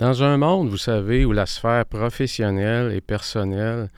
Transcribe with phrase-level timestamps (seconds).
[0.00, 3.90] Dans un monde, vous savez, où la sphère professionnelle et personnelle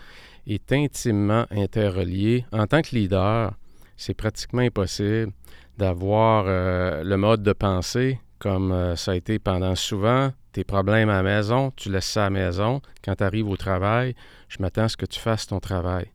[0.49, 3.53] est intimement interreliée, en tant que leader,
[3.97, 5.31] c'est pratiquement impossible
[5.79, 11.09] d'avoir euh, le mode de pensée comme euh, ça a été pendant souvent tes problèmes
[11.09, 12.83] à la maison, tu laisses ça à la maison.
[13.05, 14.17] Quand tu arrives au travail,
[14.49, 16.11] je m'attends à ce que tu fasses ton travail.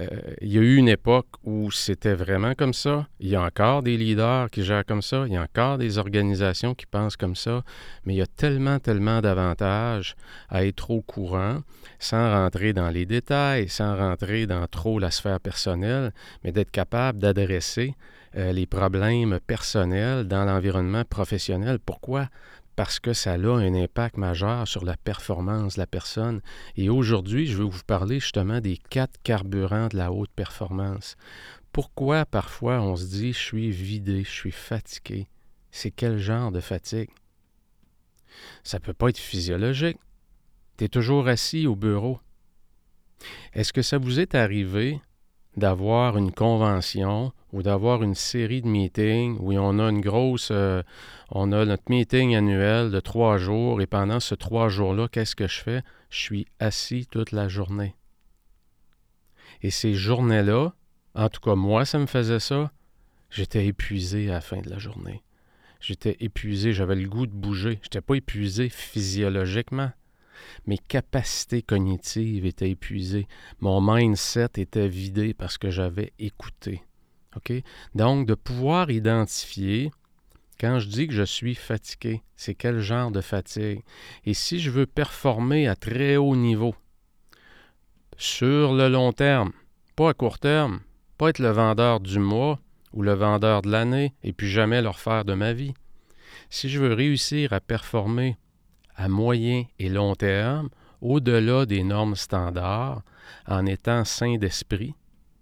[0.00, 0.06] Euh,
[0.40, 3.06] il y a eu une époque où c'était vraiment comme ça.
[3.20, 5.24] Il y a encore des leaders qui gèrent comme ça.
[5.26, 7.62] Il y a encore des organisations qui pensent comme ça.
[8.04, 10.16] Mais il y a tellement, tellement d'avantages
[10.48, 11.60] à être au courant,
[11.98, 17.20] sans rentrer dans les détails, sans rentrer dans trop la sphère personnelle, mais d'être capable
[17.20, 17.94] d'adresser
[18.36, 21.78] euh, les problèmes personnels dans l'environnement professionnel.
[21.78, 22.28] Pourquoi?
[22.76, 26.40] Parce que ça a un impact majeur sur la performance de la personne.
[26.76, 31.16] Et aujourd'hui, je veux vous parler justement des quatre carburants de la haute performance.
[31.72, 35.28] Pourquoi parfois on se dit je suis vidé, je suis fatigué?
[35.70, 37.10] C'est quel genre de fatigue?
[38.62, 39.98] Ça ne peut pas être physiologique.
[40.76, 42.20] Tu es toujours assis au bureau.
[43.52, 45.00] Est-ce que ça vous est arrivé
[45.56, 50.82] d'avoir une convention ou d'avoir une série de meetings où on a une grosse, euh,
[51.30, 55.46] on a notre meeting annuel de trois jours et pendant ces trois jours-là, qu'est-ce que
[55.46, 55.82] je fais?
[56.10, 57.94] Je suis assis toute la journée.
[59.62, 60.74] Et ces journées-là,
[61.14, 62.72] en tout cas moi, ça me faisait ça,
[63.30, 65.22] j'étais épuisé à la fin de la journée.
[65.80, 67.78] J'étais épuisé, j'avais le goût de bouger.
[67.82, 69.90] Je n'étais pas épuisé physiologiquement.
[70.66, 73.26] Mes capacités cognitives étaient épuisées.
[73.60, 76.82] Mon mindset était vidé parce que j'avais écouté.
[77.94, 79.90] Donc, de pouvoir identifier,
[80.60, 83.82] quand je dis que je suis fatigué, c'est quel genre de fatigue?
[84.24, 86.74] Et si je veux performer à très haut niveau,
[88.16, 89.52] sur le long terme,
[89.96, 90.80] pas à court terme,
[91.18, 92.60] pas être le vendeur du mois
[92.92, 95.74] ou le vendeur de l'année et puis jamais le refaire de ma vie.
[96.50, 98.36] Si je veux réussir à performer
[98.96, 100.68] à moyen et long terme,
[101.00, 103.02] au-delà des normes standards,
[103.46, 104.94] en étant sain d'esprit,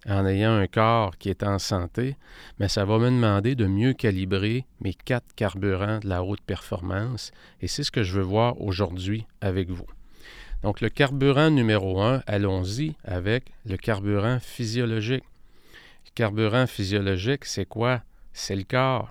[0.09, 2.17] en ayant un corps qui est en santé,
[2.59, 7.31] mais ça va me demander de mieux calibrer mes quatre carburants de la haute performance,
[7.61, 9.87] et c'est ce que je veux voir aujourd'hui avec vous.
[10.63, 15.25] Donc le carburant numéro un, allons-y avec le carburant physiologique.
[16.07, 18.03] Le carburant physiologique, c'est quoi?
[18.33, 19.11] C'est le corps.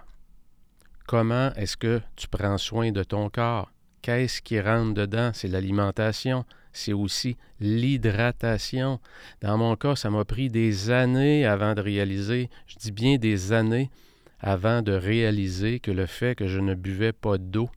[1.08, 3.69] Comment est-ce que tu prends soin de ton corps?
[4.02, 5.32] Qu'est-ce qui rentre dedans?
[5.34, 9.00] C'est l'alimentation, c'est aussi l'hydratation.
[9.42, 13.52] Dans mon cas, ça m'a pris des années avant de réaliser, je dis bien des
[13.52, 13.92] années
[14.40, 17.70] avant de réaliser que le fait que je ne buvais pas d'eau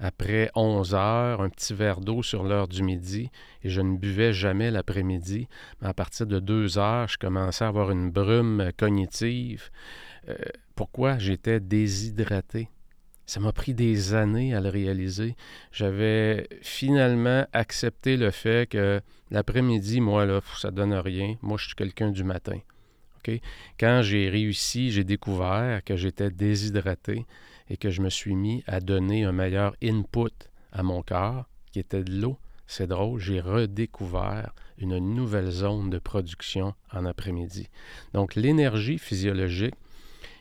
[0.00, 3.30] après 11 heures, un petit verre d'eau sur l'heure du midi,
[3.62, 5.46] et je ne buvais jamais l'après-midi.
[5.80, 9.68] Mais à partir de 2 heures, je commençais à avoir une brume cognitive.
[10.28, 10.34] Euh,
[10.74, 11.18] pourquoi?
[11.18, 12.68] J'étais déshydraté?
[13.30, 15.36] Ça m'a pris des années à le réaliser.
[15.70, 21.36] J'avais finalement accepté le fait que l'après-midi, moi, là, ça donne rien.
[21.40, 22.58] Moi, je suis quelqu'un du matin.
[23.78, 27.24] Quand j'ai réussi, j'ai découvert que j'étais déshydraté
[27.68, 30.34] et que je me suis mis à donner un meilleur input
[30.72, 32.36] à mon corps, qui était de l'eau.
[32.66, 37.68] C'est drôle, j'ai redécouvert une nouvelle zone de production en après-midi.
[38.12, 39.76] Donc l'énergie physiologique,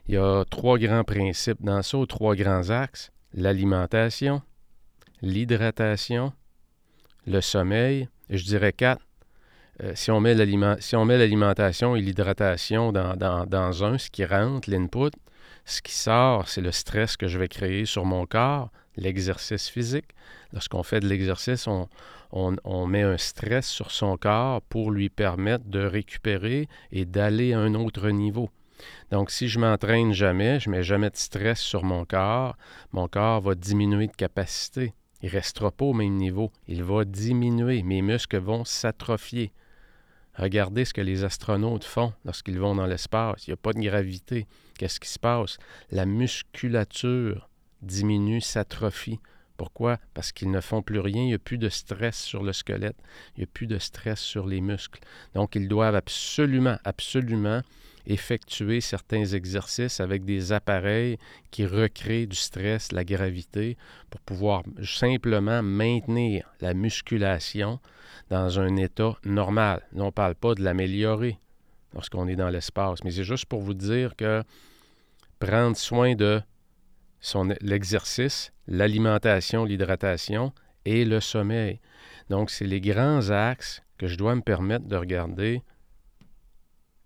[0.09, 3.11] il y a trois grands principes dans ça, trois grands axes.
[3.31, 4.41] L'alimentation,
[5.21, 6.33] l'hydratation,
[7.27, 9.05] le sommeil, je dirais quatre.
[9.83, 15.11] Euh, si on met l'alimentation et l'hydratation dans, un, ce qui rentre, l'input,
[15.65, 20.09] ce qui sort, c'est le stress que je vais créer sur mon corps, l'exercice physique.
[20.53, 21.67] Lorsqu'on fait de l'exercice,
[22.31, 27.59] on, met un stress sur son corps pour lui permettre de récupérer et d'aller à
[27.59, 28.49] un autre niveau.
[29.11, 32.57] Donc, si je m'entraîne jamais, je mets jamais de stress sur mon corps,
[32.91, 34.93] mon corps va diminuer de capacité.
[35.21, 36.51] Il ne restera pas au même niveau.
[36.67, 37.83] Il va diminuer.
[37.83, 39.51] Mes muscles vont s'atrophier.
[40.35, 43.45] Regardez ce que les astronautes font lorsqu'ils vont dans l'espace.
[43.45, 44.47] Il n'y a pas de gravité.
[44.77, 45.57] Qu'est-ce qui se passe?
[45.91, 47.49] La musculature
[47.81, 49.19] diminue, s'atrophie.
[49.57, 49.97] Pourquoi?
[50.13, 52.95] Parce qu'ils ne font plus rien, il n'y a plus de stress sur le squelette,
[53.35, 55.01] il n'y a plus de stress sur les muscles.
[55.33, 57.61] Donc, ils doivent absolument, absolument
[58.09, 61.17] effectuer certains exercices avec des appareils
[61.51, 63.77] qui recréent du stress, la gravité,
[64.09, 67.79] pour pouvoir simplement maintenir la musculation
[68.29, 69.83] dans un état normal.
[69.95, 71.39] on ne parle pas de l'améliorer
[71.93, 74.43] lorsqu'on est dans l'espace, mais c'est juste pour vous dire que
[75.39, 76.41] prendre soin de
[77.61, 80.51] l'exercice, l'alimentation, l'hydratation
[80.85, 81.79] et le sommeil.
[82.29, 85.63] Donc, c'est les grands axes que je dois me permettre de regarder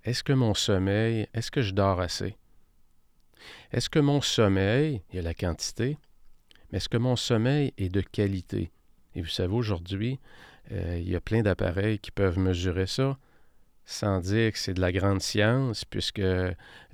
[0.03, 2.35] est-ce que mon sommeil, est-ce que je dors assez?
[3.71, 5.97] Est-ce que mon sommeil, il y a la quantité,
[6.71, 8.71] mais est-ce que mon sommeil est de qualité?
[9.15, 10.19] Et vous savez, aujourd'hui,
[10.71, 13.17] euh, il y a plein d'appareils qui peuvent mesurer ça,
[13.85, 16.21] sans dire que c'est de la grande science, puisque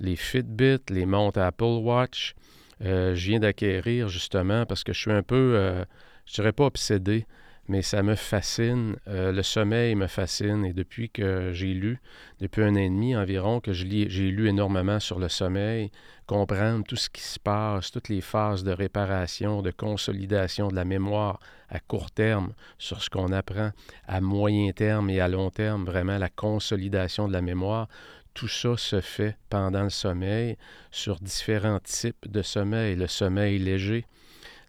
[0.00, 2.34] les Fitbit, les montres Apple Watch,
[2.82, 5.84] euh, je viens d'acquérir justement parce que je suis un peu, euh,
[6.26, 7.26] je dirais pas obsédé,
[7.70, 8.96] mais ça me fascine.
[9.06, 12.00] Euh, le sommeil me fascine et depuis que j'ai lu,
[12.40, 15.92] depuis un an et demi environ, que j'ai lu énormément sur le sommeil,
[16.26, 20.84] comprendre tout ce qui se passe, toutes les phases de réparation, de consolidation de la
[20.84, 21.38] mémoire
[21.68, 23.70] à court terme sur ce qu'on apprend,
[24.08, 27.86] à moyen terme et à long terme, vraiment la consolidation de la mémoire.
[28.34, 30.56] Tout ça se fait pendant le sommeil
[30.90, 32.96] sur différents types de sommeil.
[32.96, 34.06] Le sommeil léger,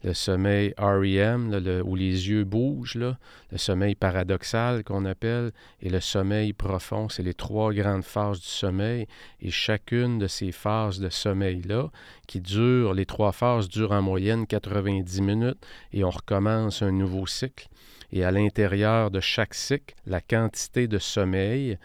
[0.03, 5.51] le sommeil REM, où les yeux bougent, le sommeil paradoxal qu'on appelle,
[5.81, 7.09] et le sommeil profond.
[7.09, 9.07] C'est les trois grandes phases du sommeil.
[9.42, 11.89] Et chacune de ces phases de sommeil-là,
[12.27, 17.27] qui durent, les trois phases durent en moyenne 90 minutes, et on recommence un nouveau
[17.27, 17.68] cycle.
[18.12, 21.77] Et à l'intérieur de chaque cycle, la quantité de sommeil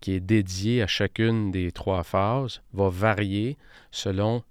[0.00, 3.56] qui est dédiée à chacune des trois phases va varier
[3.90, 4.42] selon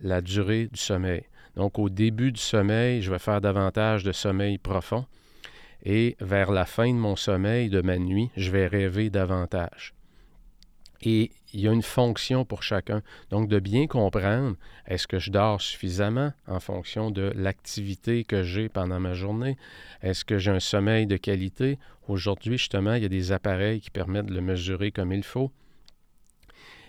[0.00, 1.24] la durée du sommeil.
[1.58, 5.06] Donc, au début du sommeil, je vais faire davantage de sommeil profond.
[5.82, 9.92] Et vers la fin de mon sommeil, de ma nuit, je vais rêver davantage.
[11.02, 13.02] Et il y a une fonction pour chacun.
[13.30, 14.54] Donc, de bien comprendre,
[14.86, 19.56] est-ce que je dors suffisamment en fonction de l'activité que j'ai pendant ma journée?
[20.00, 21.80] Est-ce que j'ai un sommeil de qualité?
[22.06, 25.50] Aujourd'hui, justement, il y a des appareils qui permettent de le mesurer comme il faut.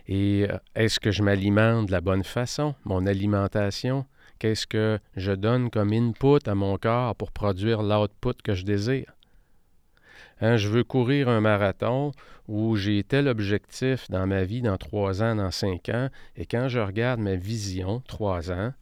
[0.07, 2.75] Et euh, est-ce que je m'alimente de la bonne façon?
[2.86, 4.06] Mon alimentation,
[4.39, 9.13] Qu'est-ce que je donne comme input à mon corps pour produire l'output que je désire?
[10.39, 12.13] Hein, je veux courir un marathon
[12.47, 16.69] où j'ai tel objectif dans ma vie dans trois ans, dans cinq ans, et quand
[16.69, 18.74] je regarde ma vision, trois ans,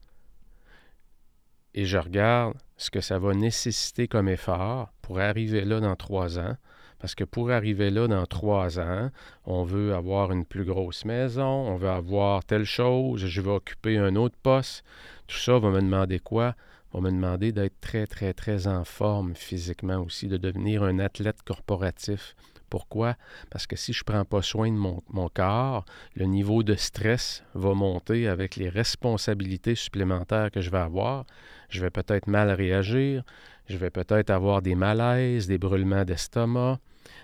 [1.74, 6.38] et je regarde ce que ça va nécessiter comme effort pour arriver là dans trois
[6.38, 6.56] ans,
[7.00, 9.10] parce que pour arriver là dans trois ans,
[9.46, 13.98] on veut avoir une plus grosse maison, on veut avoir telle chose, je vais occuper
[13.98, 14.84] un autre poste.
[15.28, 16.56] Tout ça va me demander quoi?
[16.94, 21.44] Va me demander d'être très, très, très en forme physiquement aussi, de devenir un athlète
[21.44, 22.34] corporatif.
[22.70, 23.16] Pourquoi?
[23.50, 25.86] Parce que si je ne prends pas soin de mon, mon, corps,
[26.16, 31.26] le niveau de stress va monter avec les responsabilités supplémentaires que je vais avoir.
[31.70, 33.24] Je vais peut-être mal réagir,
[33.68, 36.80] je vais peut-être avoir des malaises, des brûlements d'estomac.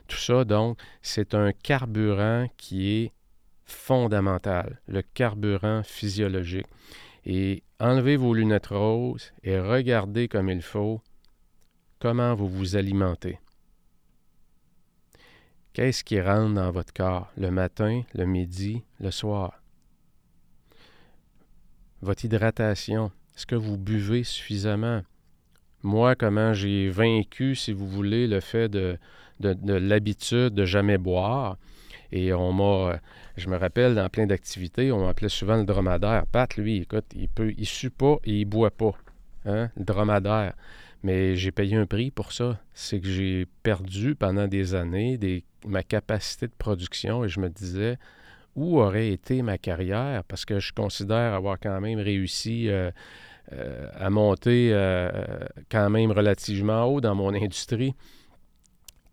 [0.07, 3.11] Tout ça, donc, c'est un carburant qui est
[3.65, 6.67] fondamental, le carburant physiologique.
[7.25, 11.01] Et enlevez vos lunettes roses et regardez comme il faut
[11.99, 13.39] comment vous vous alimentez.
[15.71, 19.61] Qu'est-ce qui rentre dans votre corps le matin, le midi, le soir?
[22.01, 25.01] Votre hydratation, est-ce que vous buvez suffisamment?
[25.81, 28.97] Moi, comment j'ai vaincu, si vous voulez, le fait de,
[29.39, 31.57] de, l'habitude de jamais boire.
[32.15, 32.99] Et on m'a,
[33.37, 36.27] je me rappelle, dans plein d'activités, on m'appelait souvent le dromadaire.
[36.27, 38.93] Pat, lui, écoute, il peut, il sue pas et il boit pas.
[39.45, 40.53] Hein, le dromadaire.
[41.01, 42.59] Mais j'ai payé un prix pour ça.
[42.75, 45.19] C'est que j'ai perdu pendant des années
[45.65, 47.97] ma capacité de production et je me disais,
[48.55, 50.23] où aurait été ma carrière?
[50.25, 52.91] Parce que je considère avoir quand même réussi euh,
[53.53, 55.09] euh, à monter euh,
[55.71, 57.95] quand même relativement haut dans mon industrie.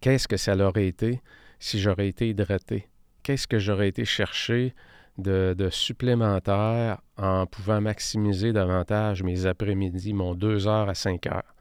[0.02, 1.23] Qu'est-ce que ça aurait été
[1.59, 2.90] si j'aurais été hydraté?
[3.23, 4.75] Qu'est-ce que j'aurais été chercher
[5.19, 11.55] de, supplémentaire en pouvant maximiser davantage mes après-midi, mon 2 heures à 5 heures?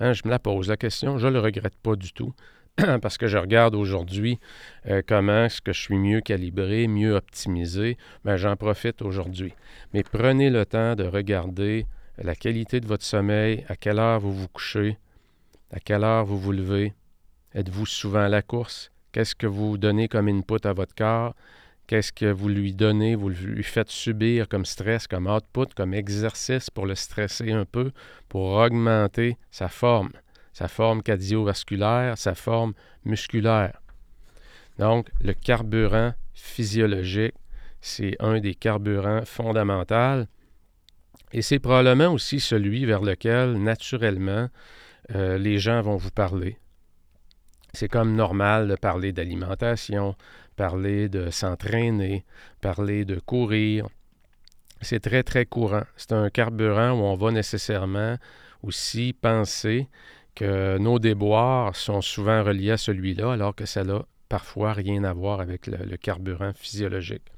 [0.00, 2.34] Hein, je me la pose la question, je ne le regrette pas du tout.
[3.02, 4.38] parce que je regarde aujourd'hui
[4.86, 9.52] euh, comment est-ce que je suis mieux calibré, mieux optimisé, ben, j'en profite aujourd'hui.
[9.92, 11.86] Mais prenez le temps de regarder
[12.18, 14.96] la qualité de votre sommeil, à quelle heure vous vous couchez,
[15.72, 16.94] à quelle heure vous vous levez,
[17.54, 21.34] êtes-vous souvent à la course, Qu'est-ce que vous donnez comme input à votre corps?
[21.88, 26.70] Qu'est-ce que vous lui donnez, vous lui faites subir comme stress, comme output, comme exercice
[26.70, 27.90] pour le stresser un peu,
[28.28, 30.10] pour augmenter sa forme,
[30.52, 33.82] sa forme cardiovasculaire, sa forme musculaire.
[34.78, 37.34] Donc, le carburant physiologique,
[37.80, 40.28] c'est un des carburants fondamentaux
[41.32, 44.48] et c'est probablement aussi celui vers lequel, naturellement,
[45.16, 46.56] euh, les gens vont vous parler.
[47.78, 50.16] C'est comme normal de parler d'alimentation,
[50.56, 52.24] parler de s'entraîner,
[52.60, 53.86] parler de courir.
[54.80, 55.84] C'est très, très courant.
[55.96, 58.16] C'est un carburant où on va nécessairement
[58.64, 59.86] aussi penser
[60.34, 65.12] que nos déboires sont souvent reliés à celui-là, alors que ça n'a parfois rien à
[65.12, 67.30] voir avec le, carburant physiologique.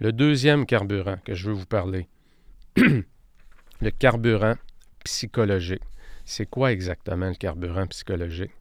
[0.00, 2.08] Le deuxième carburant que je veux vous parler,
[2.76, 4.56] le carburant
[5.02, 5.80] psychologique.
[6.26, 8.52] C'est quoi exactement le carburant psychologique?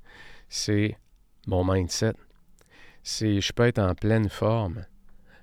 [0.48, 0.96] C'est
[1.48, 2.14] mon mindset,
[3.04, 4.86] c'est je peux être en pleine forme,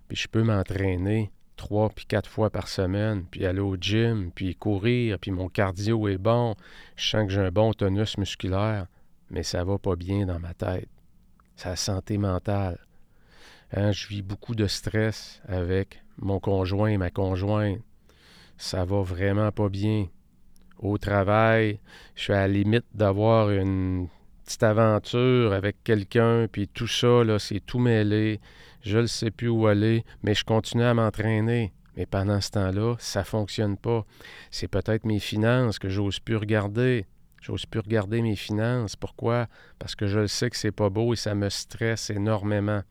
[0.06, 4.54] puis je peux m'entraîner trois puis quatre fois par semaine, puis aller au gym, puis
[4.54, 6.54] courir, puis mon cardio est bon,
[6.96, 8.86] je sens que j'ai un bon tonus musculaire,
[9.30, 10.88] mais ça va pas bien dans ma tête.
[11.64, 12.78] La santé mentale.
[13.72, 17.80] Hein, je vis beaucoup de stress avec mon conjoint et ma conjointe.
[18.58, 20.08] Ça va vraiment pas bien.
[20.78, 21.80] Au travail,
[22.14, 24.08] je suis à la limite d'avoir une
[24.44, 28.40] petite aventure avec quelqu'un, puis tout ça, là, c'est tout mêlé.
[28.82, 31.72] Je ne sais plus où aller, mais je continue à m'entraîner.
[31.96, 34.04] Mais pendant ce temps-là, ça ne fonctionne pas.
[34.50, 37.06] C'est peut-être mes finances que j'ose plus regarder.
[37.40, 38.96] J'ose plus regarder mes finances.
[38.96, 39.46] Pourquoi?
[39.78, 42.82] Parce que je sais que c'est pas beau et ça me stresse énormément.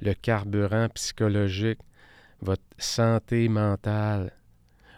[0.00, 1.80] Le carburant psychologique,
[2.40, 4.32] votre santé mentale.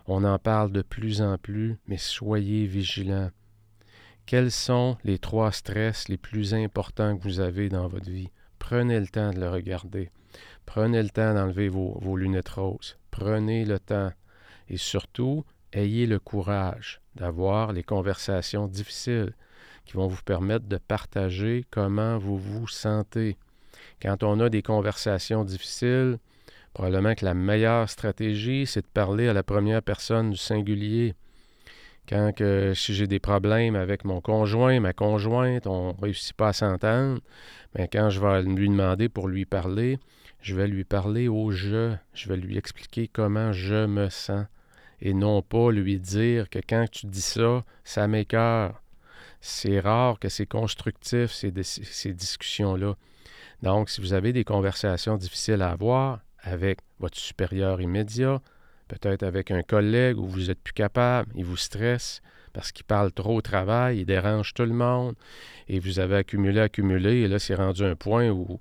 [0.07, 3.31] On en parle de plus en plus, mais soyez vigilants.
[4.27, 8.31] Quels sont les trois stress les plus importants que vous avez dans votre vie?
[8.59, 10.11] Prenez le temps de le regarder.
[10.65, 12.97] Prenez le temps d'enlever vos, lunettes roses.
[13.11, 14.13] Prenez le temps.
[14.69, 19.35] Et surtout, ayez le courage d'avoir les conversations difficiles
[19.85, 23.37] qui vont vous permettre de partager comment vous vous sentez.
[24.01, 26.19] Quand on a des conversations difficiles,
[26.73, 31.15] probablement que la meilleure stratégie, c'est de parler à la première personne du singulier.
[32.09, 36.49] Quand que, si j'ai des problèmes avec mon conjoint, ma conjointe, on ne réussit pas
[36.49, 37.21] à s'entendre,
[37.75, 39.99] mais quand je vais lui demander pour lui parler,
[40.41, 41.95] je vais lui parler au je.
[42.13, 44.47] Je vais lui expliquer comment je me sens.
[45.01, 48.83] Et non pas lui dire que quand tu dis ça, ça m'écœure.
[49.41, 52.95] C'est rare que c'est constructif, ces, ces discussions-là.
[53.63, 58.41] Donc, si vous avez des conversations difficiles à avoir avec votre supérieur immédiat,
[58.93, 62.21] peut-être avec un collègue où vous n'êtes plus capable, il vous stresse
[62.53, 65.15] parce qu'il parle trop au travail, il dérange tout le monde,
[65.69, 68.59] et vous avez accumulé, accumulé, et là, c'est rendu un point où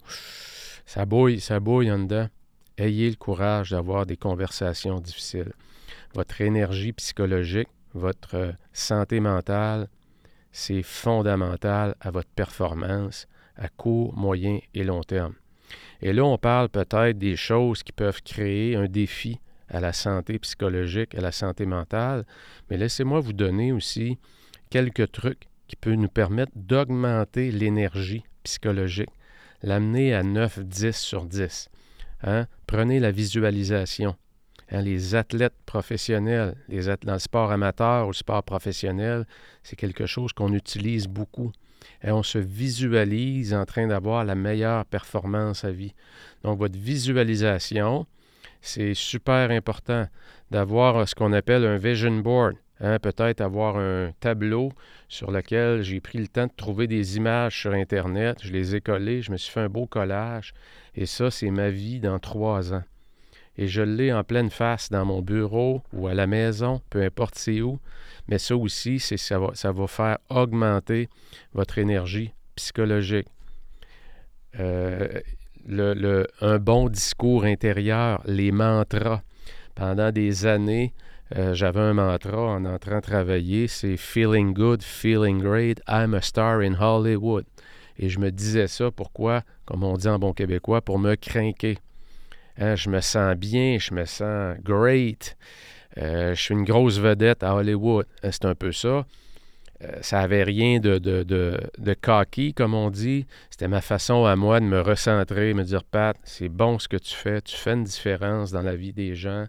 [0.86, 2.30] ça bouille, ça bouille en dedans.
[2.78, 5.52] Ayez le courage d'avoir des conversations difficiles.
[6.14, 9.90] Votre énergie psychologique, votre euh, santé mentale,
[10.54, 15.34] c'est fondamental à votre performance à court, moyen et long terme.
[16.02, 19.40] Et là, on parle peut-être des choses qui peuvent créer un défi
[19.72, 22.26] à la santé psychologique, à la santé mentale,
[22.70, 24.18] mais laissez-moi vous donner aussi
[24.70, 29.10] quelques trucs qui peuvent nous permettre d'augmenter l'énergie psychologique,
[29.64, 31.70] l'amener à 9, 10 sur 10.
[32.24, 32.48] Hein?
[32.68, 34.16] Prenez la visualisation.
[34.72, 39.26] Hein, les athlètes professionnels, les dans le sport amateur ou le sport professionnel,
[39.64, 41.52] c'est quelque chose qu'on utilise beaucoup.
[42.04, 45.94] Et on se visualise en train d'avoir la meilleure performance à vie.
[46.44, 48.06] Donc, votre visualisation,
[48.62, 50.08] c'est super important
[50.52, 52.56] d'avoir euh, ce qu'on appelle un vision board.
[52.84, 54.72] Hein, peut-être avoir un tableau
[55.08, 58.40] sur lequel j'ai pris le temps de trouver des images sur Internet.
[58.42, 60.54] Je les ai collées, je me suis fait un beau collage.
[60.96, 62.84] Et ça, c'est ma vie dans trois ans.
[63.58, 67.36] Et je l'ai en pleine face dans mon bureau ou à la maison, peu importe
[67.36, 67.80] c'est où.
[68.28, 71.08] Mais ça aussi, ça, va, ça va faire augmenter
[71.54, 73.28] votre énergie psychologique.
[74.60, 75.20] Euh,
[75.68, 79.22] le, un bon discours intérieur, les mantras.
[79.76, 80.94] Pendant des années,
[81.38, 86.62] euh, j'avais un mantra en entrant travailler, c'est Feeling good, feeling great, I'm a star
[86.62, 87.46] in Hollywood.
[87.98, 91.78] Et je me disais ça, pourquoi, comme on dit en bon québécois, pour me craquer.
[92.58, 95.38] Hein, je me sens bien, je me sens great.
[95.98, 98.06] Euh, je suis une grosse vedette à Hollywood.
[98.24, 99.06] Hein, c'est un peu ça.
[99.84, 103.26] Euh, ça n'avait rien de, de, de, cocky, comme on dit.
[103.50, 106.98] C'était ma façon à moi de me recentrer, me dire, Pat, c'est bon ce que
[106.98, 109.46] tu fais, tu fais une différence dans la vie des gens.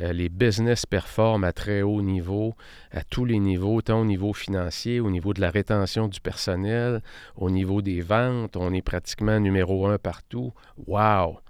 [0.00, 2.54] Euh, les business performent à très haut niveau,
[2.90, 7.02] à tous les niveaux, tant au niveau financier, au niveau de la rétention du personnel,
[7.36, 8.56] au niveau des ventes.
[8.56, 10.52] On est pratiquement numéro un partout.
[10.86, 11.40] Wow!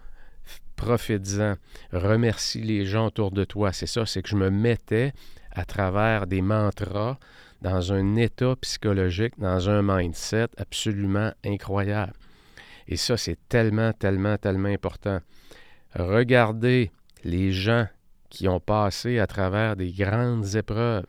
[0.76, 1.54] Profites-en.
[1.92, 3.72] Remercie les gens autour de toi.
[3.72, 5.12] C'est ça, c'est que je me mettais
[5.52, 7.18] à travers des mantras
[7.60, 12.12] dans un état psychologique, dans un mindset absolument incroyable.
[12.88, 15.20] Et ça, c'est tellement, tellement, tellement important.
[15.94, 16.92] Regardez
[17.24, 17.88] les gens
[18.30, 21.06] qui ont passé à travers des grandes épreuves.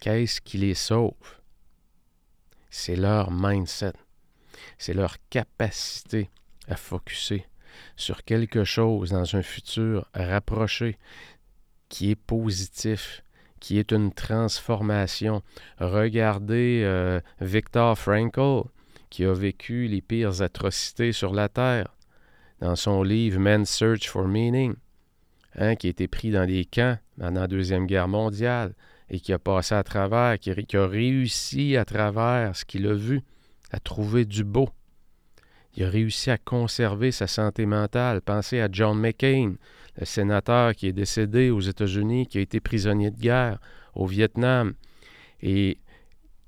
[0.00, 1.12] Qu'est-ce qui les sauve?
[2.70, 3.92] C'est leur mindset.
[4.78, 6.30] C'est leur capacité
[6.68, 7.46] à focuser
[7.96, 10.98] sur quelque chose dans un futur rapproché
[11.88, 13.22] qui est positif,
[13.60, 15.42] qui est une transformation.
[15.78, 18.62] Regardez euh, Victor Frankl,
[19.10, 21.94] qui a vécu les pires atrocités sur la Terre,
[22.60, 24.74] dans son livre Man's Search for Meaning,
[25.56, 28.74] hein, qui a été pris dans des camps pendant la Deuxième Guerre mondiale
[29.10, 33.22] et qui a passé à travers, qui, a réussi à travers ce qu'il a vu,
[33.72, 34.68] à trouver du beau.
[35.74, 38.20] Il a réussi à conserver sa santé mentale.
[38.22, 39.54] Pensez à John McCain,
[40.04, 43.58] sénateur qui est décédé aux États-Unis, qui a été prisonnier de guerre
[43.94, 44.74] au Vietnam.
[45.42, 45.78] Et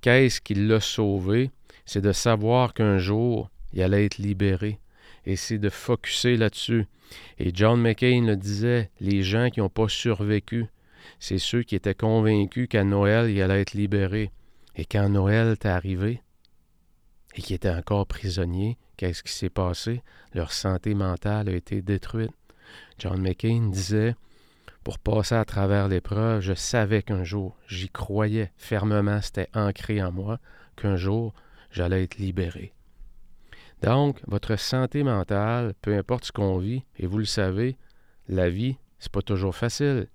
[0.00, 1.50] qu'est-ce qui l'a sauvé?
[1.84, 4.78] C'est de savoir qu'un jour, il allait être libéré.
[5.24, 6.86] Et c'est de focuser là-dessus.
[7.38, 10.66] Et John McCain le disait, les gens qui n'ont pas survécu,
[11.18, 14.30] c'est ceux qui étaient convaincus qu'à Noël, il allait être libéré.
[14.76, 16.22] Et quand Noël est arrivé,
[17.34, 20.02] et qui étaient encore prisonniers, qu'est-ce qui s'est passé?
[20.34, 22.30] Leur santé mentale a été détruite.
[23.02, 24.14] John McCain disait
[24.84, 30.12] Pour passer à travers l'épreuve, je savais qu'un jour, j'y croyais fermement, c'était ancré en
[30.12, 30.38] moi,
[30.76, 31.34] qu'un jour,
[31.72, 32.72] j'allais être libéré.
[33.82, 37.76] Donc, votre santé mentale, peu importe ce qu'on vit, et vous le savez,
[38.28, 40.06] la vie, c'est pas toujours facile.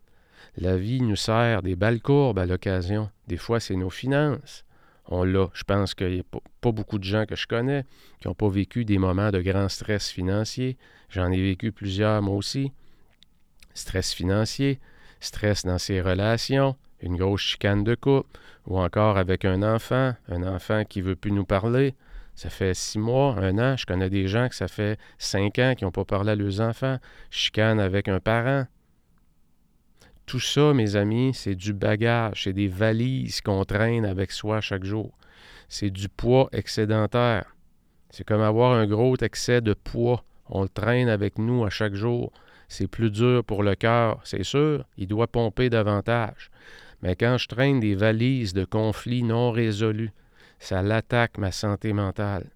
[0.55, 3.09] La vie nous sert des balles courbes à l'occasion.
[3.27, 4.63] Des fois, c'est nos finances.
[5.09, 5.47] On l'a.
[5.53, 7.85] Je pense qu'il n'y a pas beaucoup de gens que je connais
[8.19, 10.77] qui n'ont pas vécu des moments de grand stress financier.
[11.09, 12.71] J'en ai vécu plusieurs, moi aussi.
[13.73, 14.79] Stress financier,
[15.19, 20.43] stress dans ses relations, une grosse chicane de couple, ou encore avec un enfant, un
[20.43, 21.95] enfant qui ne veut plus nous parler.
[22.35, 25.73] Ça fait six mois, un an, je connais des gens que ça fait cinq ans
[25.75, 26.99] qui n'ont pas parlé à leurs enfants,
[27.31, 28.67] chicane avec un parent.
[30.27, 34.83] Tout ça, mes amis, c'est du bagage, c'est des valises qu'on traîne avec soi chaque
[34.83, 35.17] jour.
[35.69, 37.55] C'est du poids excédentaire.
[38.09, 40.25] C'est comme avoir un gros excès de poids.
[40.49, 42.33] On le traîne avec nous à chaque jour.
[42.67, 46.51] C'est plus dur pour le cœur, c'est sûr, il doit pomper davantage.
[47.01, 50.11] Mais quand je traîne des valises de conflits non résolus,
[50.59, 52.49] ça l'attaque ma santé mentale.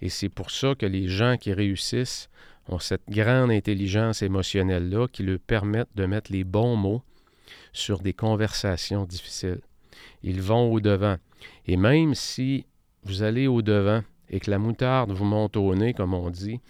[0.00, 2.30] Et c'est pour ça que les gens qui réussissent
[2.72, 7.02] ont cette grande intelligence émotionnelle-là qui leur permettent de mettre les bons mots
[7.72, 9.60] sur des conversations difficiles.
[10.22, 11.16] Ils vont au-devant.
[11.66, 12.66] Et même si
[13.04, 16.60] vous allez au-devant et que la moutarde vous monte au nez, comme on dit,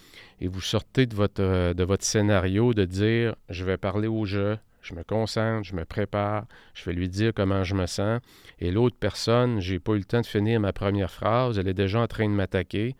[0.40, 4.94] et vous sortez de votre, euh, scénario de dire je vais parler au jeu, je
[4.94, 8.20] me concentre, je me prépare, je vais lui dire comment je me sens,
[8.58, 11.74] et l'autre personne, j'ai pas eu le temps de finir ma première phrase, elle est
[11.74, 12.96] déjà en train de m'attaquer,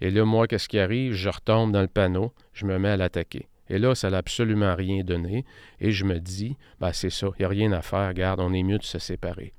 [0.00, 1.12] et là, moi, qu'est-ce qui arrive?
[1.12, 3.48] Je retombe dans le panneau, je me mets à l'attaquer.
[3.68, 5.44] Et là, ça n'a absolument rien donné.
[5.80, 8.52] Et je me dis, ben c'est ça, il n'y a rien à faire, garde, on
[8.52, 9.52] est mieux de se séparer.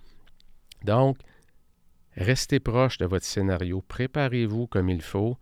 [0.84, 1.18] Donc,
[2.16, 5.38] restez proche de votre scénario, préparez-vous comme il faut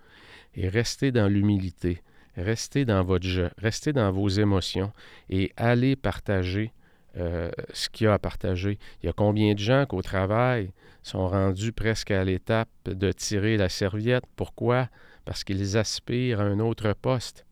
[0.55, 2.01] et restez dans l'humilité,
[2.37, 4.91] restez dans votre jeu, restez dans vos émotions
[5.29, 6.71] et allez partager
[7.17, 8.79] euh, ce qu'il y a à partager.
[9.01, 10.71] Il y a combien de gens qu'au travail
[11.03, 14.23] sont rendus presque à l'étape de tirer la serviette?
[14.35, 14.89] Pourquoi?
[15.25, 17.45] Parce qu'ils aspirent à un autre poste.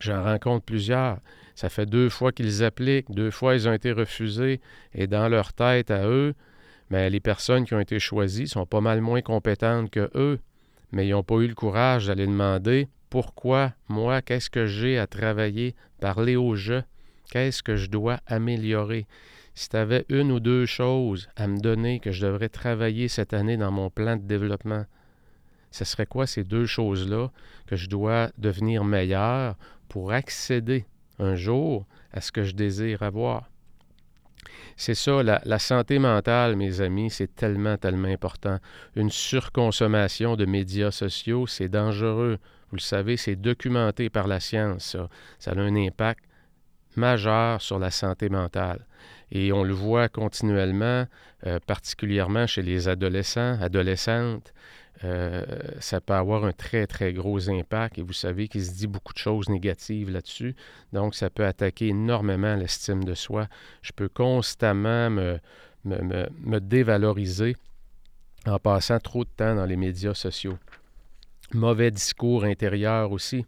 [0.00, 1.18] J'en rencontre plusieurs.
[1.54, 4.60] Ça fait deux fois qu'ils appliquent, deux fois ils ont été refusés,
[4.94, 6.34] et dans leur tête à eux,
[6.90, 10.38] mais les personnes qui ont été choisies sont pas mal moins compétentes que eux,
[10.92, 15.06] mais ils n'ont pas eu le courage d'aller demander pourquoi, moi, qu'est-ce que j'ai à
[15.06, 16.82] travailler, parler au jeu,
[17.30, 19.06] qu'est-ce que je dois améliorer?
[19.54, 23.32] Si tu avais une ou deux choses à me donner que je devrais travailler cette
[23.32, 24.84] année dans mon plan de développement,
[25.70, 27.30] ce serait quoi ces deux choses-là
[27.66, 29.56] que je dois devenir meilleur
[29.88, 30.84] pour accéder
[31.18, 33.50] un jour à ce que je désire avoir?
[34.76, 38.58] C'est ça, la, la, santé mentale, mes amis, c'est tellement, tellement important.
[38.94, 42.38] Une surconsommation de médias sociaux, c'est dangereux.
[42.70, 45.08] Vous le savez, c'est documenté par la science, ça.
[45.38, 46.24] Ça a un impact
[46.96, 48.86] majeur sur la santé mentale.
[49.30, 51.06] Et on le voit continuellement,
[51.46, 54.52] euh, particulièrement chez les adolescents, adolescentes.
[55.04, 55.44] Euh,
[55.78, 57.98] ça peut avoir un très, très gros impact.
[57.98, 60.54] Et vous savez qu'il se dit beaucoup de choses négatives là-dessus.
[60.92, 63.48] Donc, ça peut attaquer énormément l'estime de soi.
[63.82, 65.40] Je peux constamment me,
[66.60, 67.56] dévaloriser
[68.46, 70.58] en passant trop de temps dans les médias sociaux.
[71.52, 73.44] Mauvais discours intérieur aussi.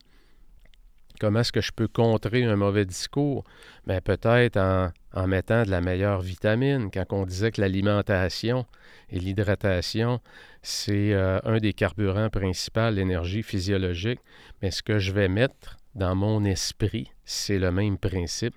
[1.21, 3.45] Comment est-ce que je peux contrer un mauvais discours?
[3.87, 6.91] Bien, peut-être en, mettant de la meilleure vitamine.
[6.93, 8.67] Quand on disait que l'alimentation
[9.11, 10.21] et l'hydratation,
[10.63, 14.21] c'est euh, un des carburants principaux, l'énergie physiologique,
[14.63, 18.55] mais ce que je vais mettre dans mon esprit, c'est le même principe.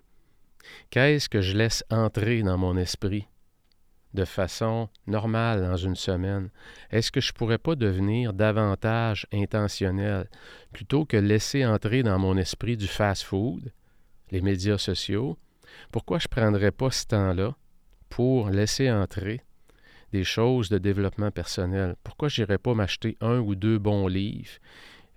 [0.92, 3.28] Qu'est-ce que je laisse entrer dans mon esprit?
[4.14, 6.50] De façon normale dans une semaine?
[6.90, 10.30] Est-ce que je ne pourrais pas devenir davantage intentionnel?
[10.72, 13.72] Plutôt que laisser entrer dans mon esprit du fast-food,
[14.32, 15.38] les médias sociaux?
[15.92, 17.56] Pourquoi je ne prendrais pas ce temps-là
[18.10, 19.42] pour laisser entrer
[20.12, 21.96] des choses de développement personnel?
[22.04, 24.60] Pourquoi je n'irais pas m'acheter un ou deux bons livres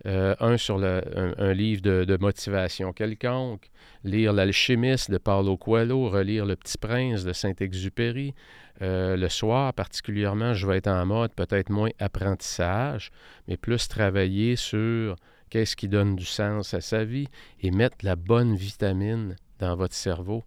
[0.07, 3.71] euh, un sur un, livre de, motivation quelconque,
[4.05, 8.35] lire L'alchimiste de Paulo Coelho, relire Le Petit Prince de Saint-Exupéry.
[8.83, 13.11] Euh, le soir, particulièrement, je vais être en mode peut-être moins apprentissage,
[13.49, 15.17] mais plus travailler sur
[15.49, 17.29] qu'est-ce qui donne du sens à sa vie
[17.61, 20.43] et mettre la bonne vitamine dans votre cerveau.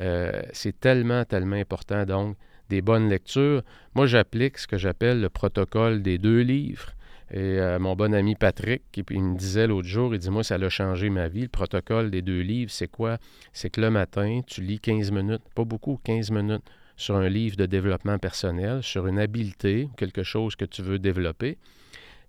[0.00, 2.04] Euh, c'est tellement, tellement important.
[2.04, 2.36] Donc,
[2.68, 3.62] des bonnes lectures.
[3.94, 6.92] Moi, j'applique ce que j'appelle le protocole des deux livres.
[7.30, 10.54] Et euh, mon bon ami Patrick, il me disait l'autre jour, il dit Moi, ça
[10.54, 11.42] a changé ma vie.
[11.42, 13.18] Le protocole des deux livres, c'est quoi?
[13.52, 16.64] C'est que le matin, tu lis 15 minutes, pas beaucoup, 15 minutes,
[16.96, 21.58] sur un livre de développement personnel, sur une habileté, quelque chose que tu veux développer.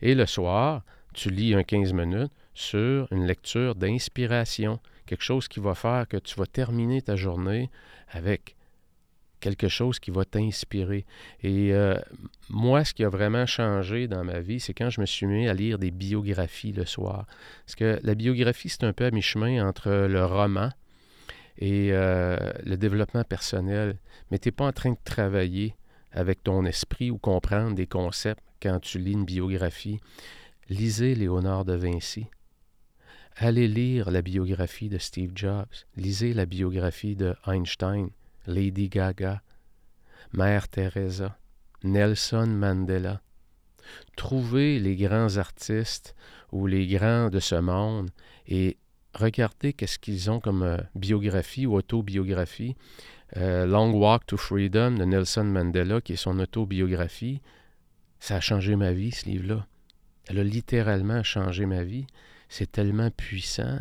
[0.02, 0.84] Et le soir,
[1.14, 6.18] tu lis un 15 minutes sur une lecture d'inspiration, quelque chose qui va faire que
[6.18, 7.70] tu vas terminer ta journée
[8.12, 8.56] avec
[9.40, 11.06] quelque chose qui va t'inspirer.
[11.44, 11.98] Et euh,
[12.50, 15.48] moi, ce qui a vraiment changé dans ma vie, c'est quand je me suis mis
[15.48, 17.26] à lire des biographies le soir.
[17.66, 20.70] Parce que la biographie, c'est un peu à mi-chemin entre le roman
[21.58, 23.98] et euh, le développement personnel.
[24.32, 25.76] Mais tu n'es pas en train de travailler
[26.12, 30.00] avec ton esprit ou comprendre des concepts quand tu lis une biographie.
[30.70, 32.28] Lisez Léonard de Vinci.
[33.38, 35.66] Allez lire la biographie de Steve Jobs.
[35.96, 38.10] Lisez la biographie de Einstein.
[38.50, 39.42] Lady Gaga,
[40.34, 41.38] Mère Teresa,
[41.84, 43.22] Nelson Mandela.
[44.16, 46.16] Trouvez les grands artistes
[46.52, 48.10] ou les grands de ce monde
[48.48, 48.78] et
[49.14, 52.76] regardez qu'est-ce qu'ils ont comme euh, biographie ou autobiographie.
[53.38, 57.42] Euh, Long Walk to Freedom de Nelson Mandela, qui est son autobiographie,
[58.20, 59.66] ça a changé ma vie, ce livre-là.
[60.28, 62.06] Elle a littéralement changé ma vie.
[62.50, 63.80] C'est tellement puissant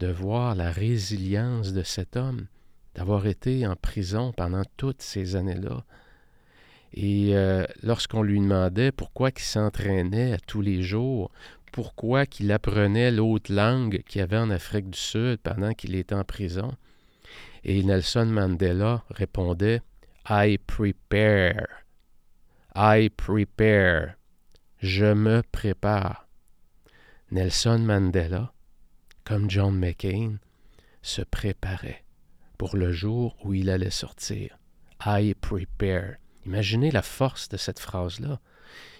[0.00, 2.46] de voir la résilience de cet homme
[2.98, 5.84] d'avoir été en prison pendant toutes ces années-là.
[6.92, 11.30] Et euh, lorsqu'on lui demandait pourquoi il s'entraînait tous les jours,
[11.70, 16.24] pourquoi qu'il apprenait l'autre langue qu'il avait en Afrique du Sud pendant qu'il était en
[16.24, 16.74] prison,
[17.62, 19.80] et Nelson Mandela répondait
[20.28, 21.68] I prepare.
[22.74, 24.16] I prepare.
[24.80, 26.26] Je me prépare.
[27.30, 28.52] Nelson Mandela,
[29.22, 30.38] comme John McCain,
[31.00, 32.02] se préparait
[32.58, 34.58] pour le jour où il allait sortir.
[35.06, 36.16] I prepare.
[36.44, 38.40] Imaginez la force de cette phrase-là.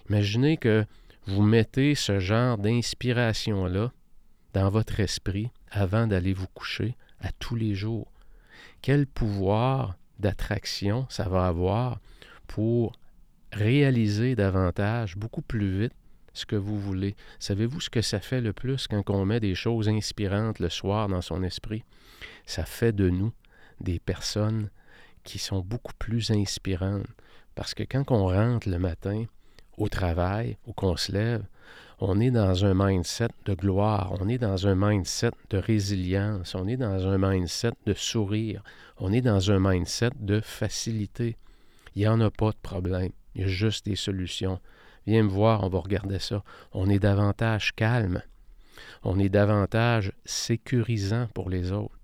[0.09, 0.87] Imaginez que
[1.27, 3.93] vous mettez ce genre d'inspiration-là
[4.55, 8.11] dans votre esprit avant d'aller vous coucher à tous les jours.
[8.81, 12.01] Quel pouvoir d'attraction ça va avoir
[12.47, 12.93] pour
[13.53, 15.93] réaliser davantage, beaucoup plus vite,
[16.33, 17.17] ce que vous voulez.
[17.41, 21.09] Savez-vous ce que ça fait le plus quand on met des choses inspirantes le soir
[21.09, 21.83] dans son esprit?
[22.47, 23.33] Ça fait de nous
[23.81, 24.71] des personnes
[25.25, 27.07] qui sont beaucoup plus inspirantes.
[27.55, 29.25] Parce que quand on rentre le matin
[29.77, 31.45] au travail ou qu'on se lève,
[32.01, 36.69] on est dans un mindset de gloire, on est dans un mindset de résilience, on
[36.69, 38.63] est dans un mindset de sourire,
[38.99, 41.37] on est dans un mindset de facilité.
[41.95, 44.61] Il n'y en a pas de problème, il y a juste des solutions.
[45.07, 46.45] Viens me voir, on va regarder ça.
[46.73, 48.23] On est davantage calme,
[49.03, 51.98] on est davantage sécurisant pour les autres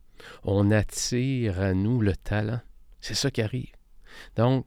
[0.45, 2.61] on attire à nous le talent.
[3.01, 3.73] C'est ça qui arrive.
[4.37, 4.67] Donc,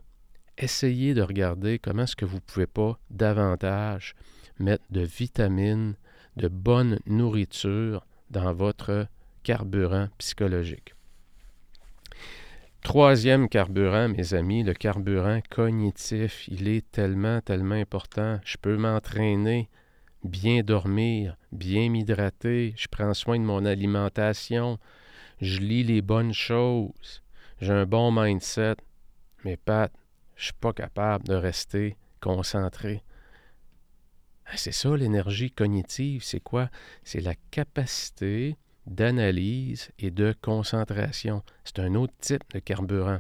[0.58, 4.16] essayez de regarder comment est-ce que vous ne pouvez pas davantage
[4.60, 5.96] mettre de vitamines,
[6.36, 9.08] de bonne nourriture dans votre
[9.44, 10.94] carburant psychologique.
[12.84, 16.48] Troisième carburant, mes amis, le carburant cognitif.
[16.48, 18.40] Il est tellement, tellement important.
[18.46, 19.70] Je peux m'entraîner,
[20.24, 24.80] bien dormir, bien m'hydrater, je prends soin de mon alimentation,
[25.42, 27.24] je lis les bonnes choses,
[27.62, 28.76] j'ai un bon mindset,
[29.44, 29.92] mais Pat,
[30.36, 33.04] je suis pas capable de rester concentré.
[34.46, 36.70] Ah, c'est ça l'énergie cognitive, c'est quoi?
[37.04, 41.44] C'est la capacité d'analyse et de concentration.
[41.66, 43.20] C'est un autre type de carburant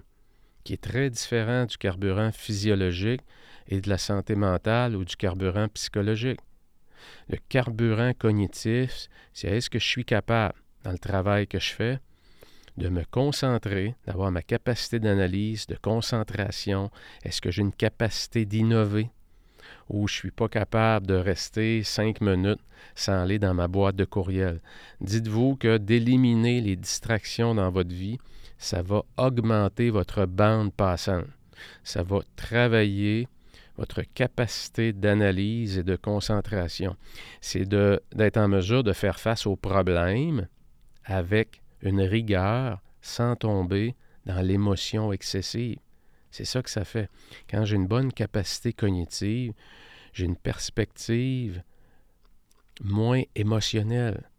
[0.64, 3.22] qui est très différent du carburant physiologique
[3.68, 6.40] et de la santé mentale ou du carburant psychologique.
[7.30, 12.00] Le carburant cognitif, c'est est-ce que je suis capable, dans le travail que je fais,
[12.78, 16.92] de me concentrer, d'avoir ma capacité d'analyse, de concentration,
[17.24, 19.10] est-ce que j'ai une capacité d'innover,
[19.90, 22.60] ou je ne suis pas capable de rester cinq minutes
[22.96, 24.62] sans aller dans ma boîte de courriel?
[25.02, 28.20] Dites-vous que d'éliminer les distractions dans votre vie,
[28.58, 31.26] ça va augmenter votre bande passante.
[31.84, 33.28] Ça va travailler
[33.78, 36.96] votre capacité d'analyse et de concentration.
[37.42, 40.48] C'est d'être en mesure de faire face aux problèmes
[41.06, 45.80] avec une rigueur sans tomber dans l'émotion excessive.
[46.32, 47.10] C'est ça que ça fait.
[47.50, 49.54] Quand j'ai une bonne capacité cognitive,
[50.14, 51.64] j'ai une perspective
[52.84, 54.30] moins émotionnelle.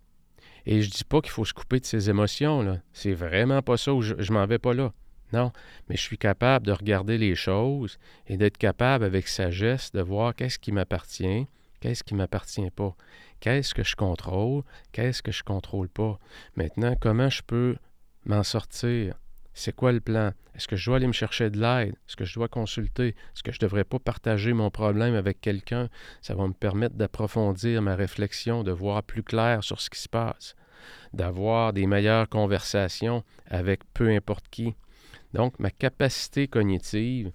[0.66, 2.78] Et je dis pas qu'il faut se couper de ses émotions, là.
[2.92, 4.92] C'est vraiment pas ça, je, je m'en vais pas là.
[5.32, 5.52] Non,
[5.88, 10.34] mais je suis capable de regarder les choses et d'être capable avec sagesse de voir
[10.34, 11.46] qu'est-ce qui m'appartient,
[11.80, 12.94] qu'est-ce qui ne m'appartient pas,
[13.40, 14.62] qu'est-ce que je contrôle,
[14.92, 16.18] qu'est-ce que je ne contrôle pas?
[16.56, 17.76] Maintenant, comment je peux
[18.24, 19.14] m'en sortir?
[19.54, 20.32] C'est quoi le plan?
[20.54, 21.94] Est-ce que je dois aller me chercher de l'aide?
[22.06, 23.08] Est-ce que je dois consulter?
[23.08, 25.88] Est-ce que je ne devrais pas partager mon problème avec quelqu'un?
[26.20, 30.08] Ça va me permettre d'approfondir ma réflexion, de voir plus clair sur ce qui se
[30.08, 30.54] passe,
[31.12, 34.74] d'avoir des meilleures conversations avec peu importe qui.
[35.34, 37.32] Donc, ma capacité cognitive,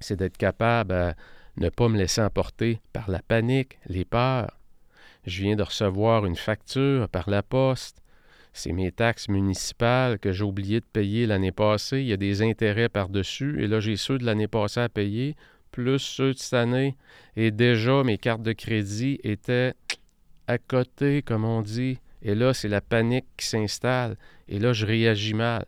[0.00, 1.14] c'est d'être capable à
[1.56, 4.58] ne pas me laisser emporter par la panique, les peurs.
[5.26, 8.02] Je viens de recevoir une facture par la poste
[8.52, 12.00] c'est mes taxes municipales que j'ai oublié de payer l'année passée.
[12.00, 13.62] Il y a des intérêts par-dessus.
[13.62, 15.36] Et là, j'ai ceux de l'année passée à payer,
[15.70, 16.96] plus ceux de cette année.
[17.36, 19.72] Et déjà, mes cartes de crédit étaient
[20.46, 21.98] à côté, comme on dit.
[22.20, 24.16] Et là, c'est la panique qui s'installe.
[24.48, 25.64] Et là, je réagis mal.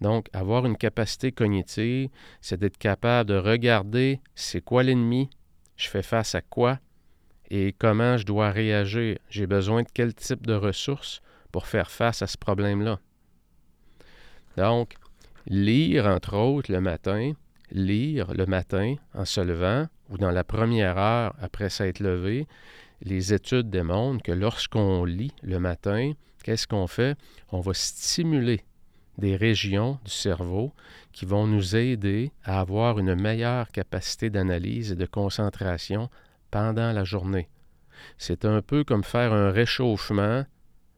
[0.00, 5.30] Donc, avoir une capacité cognitive, c'est d'être capable de regarder c'est quoi l'ennemi,
[5.76, 6.78] je fais face à quoi
[7.50, 9.18] et comment je dois réagir.
[9.30, 11.20] J'ai besoin de quel type de ressources
[11.52, 12.98] pour faire face à ce problème-là.
[14.56, 14.94] Donc,
[15.46, 17.32] lire, entre autres, le matin,
[17.70, 22.46] lire le matin en se levant ou dans la première heure après s'être levé,
[23.02, 27.16] les études démontrent que lorsqu'on lit le matin, qu'est-ce qu'on fait?
[27.50, 28.64] On va stimuler
[29.18, 30.72] des régions du cerveau
[31.12, 36.10] qui vont nous aider à avoir une meilleure capacité d'analyse et de concentration
[36.50, 37.48] pendant la journée.
[38.18, 40.44] C'est un peu comme faire un réchauffement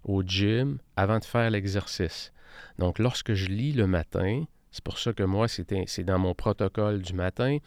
[0.04, 2.32] au gym avant de faire l'exercice.
[2.78, 7.02] Donc, lorsque je lis le matin, c'est pour ça que moi, c'est dans mon protocole
[7.02, 7.58] du matin.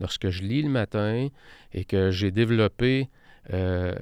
[0.00, 1.28] Lorsque je lis le matin
[1.72, 3.08] et que j'ai développé
[3.52, 3.94] euh,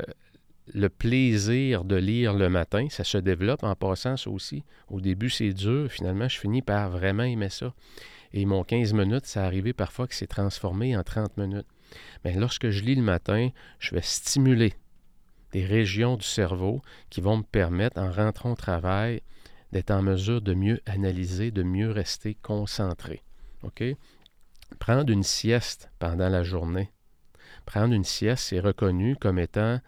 [0.75, 4.65] le plaisir de lire le matin, ça se développe en passant ça aussi.
[4.89, 5.91] Au début, c'est dur.
[5.91, 7.75] Finalement, je finis par vraiment aimer ça.
[8.33, 11.67] Et mon 15 minutes, ça arrivé parfois que c'est transformé en 30 minutes.
[12.25, 14.75] Mais lorsque je lis le matin, je vais stimuler
[15.53, 19.23] des régions du cerveau qui vont me permettre, en rentrant au travail,
[19.73, 23.23] d'être en mesure de mieux analyser, de mieux rester concentré.
[23.63, 23.83] OK?
[24.79, 26.91] Prendre une sieste pendant la journée.
[27.65, 29.81] Prendre une sieste, c'est reconnu comme étant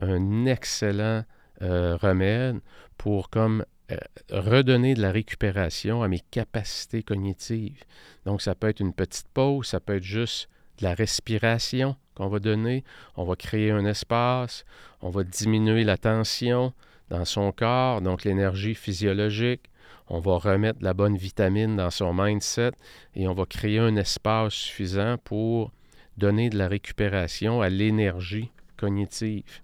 [0.00, 1.24] un excellent
[1.62, 2.60] euh, remède
[2.96, 3.96] pour comme euh,
[4.30, 7.82] redonner de la récupération à mes capacités cognitives.
[8.26, 12.28] Donc, ça peut être une petite pause, ça peut être juste de la respiration qu'on
[12.28, 12.84] va donner.
[13.16, 14.64] On va créer un espace,
[15.00, 16.72] on va diminuer la tension
[17.08, 19.70] dans son corps, donc l'énergie physiologique.
[20.08, 22.72] On va remettre la bonne vitamine dans son mindset
[23.14, 25.72] et on va créer un espace suffisant pour
[26.16, 29.60] donner de la récupération à l'énergie cognitive.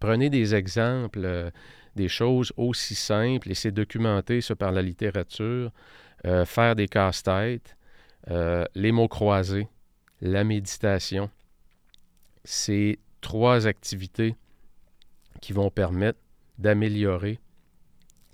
[0.00, 1.50] Prenez des exemples, euh,
[1.96, 5.70] des choses aussi simples, et c'est documenté ça par la littérature.
[6.24, 7.76] Euh, faire des casse-têtes,
[8.30, 9.68] euh, les mots croisés,
[10.20, 11.30] la méditation.
[12.44, 14.36] C'est trois activités
[15.40, 16.18] qui vont permettre
[16.58, 17.40] d'améliorer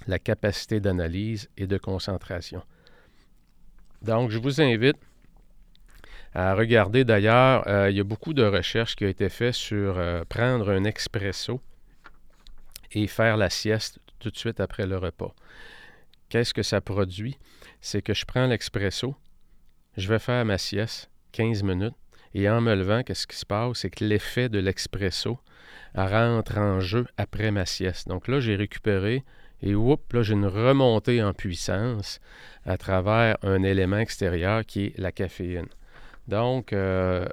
[0.06, 2.62] la capacité d'analyse et de concentration.
[4.02, 4.96] Donc, je vous invite
[6.34, 9.98] à regarder d'ailleurs, euh, il y a beaucoup de recherches qui ont été faites sur
[9.98, 11.60] euh, prendre un expresso
[12.92, 15.34] et faire la sieste tout de suite après le repas.
[16.28, 17.38] Qu'est-ce que ça produit?
[17.80, 19.14] C'est que je prends l'expresso,
[19.96, 21.94] je vais faire ma sieste, 15 minutes,
[22.34, 23.78] et en me levant, qu'est-ce qui se passe?
[23.78, 25.38] C'est que l'effet de l'expresso
[25.94, 28.08] rentre en jeu après ma sieste.
[28.08, 29.24] Donc là, j'ai récupéré
[29.62, 32.20] Et oups, là, j'ai une remontée en puissance
[32.64, 35.66] à travers un élément extérieur qui est la caféine.
[36.28, 37.26] Donc, euh,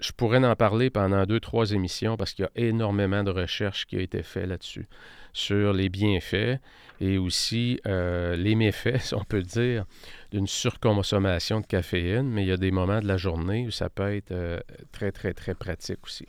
[0.00, 3.84] je pourrais en parler pendant deux, trois émissions parce qu'il y a énormément de recherches
[3.84, 4.88] qui ont été faites là-dessus,
[5.34, 6.58] sur les bienfaits
[7.00, 9.84] et aussi euh, les méfaits, si on peut dire,
[10.30, 13.90] d'une surconsommation de caféine, mais il y a des moments de la journée où ça
[13.90, 14.60] peut être euh,
[14.92, 16.26] très, très, très pratique aussi.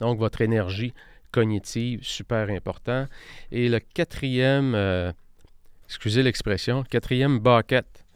[0.00, 0.94] Donc, votre énergie
[1.32, 3.06] cognitive, super important.
[3.52, 5.12] Et le quatrième,
[5.86, 8.06] excusez l'expression, quatrième bucket,